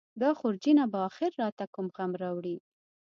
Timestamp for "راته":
1.41-1.65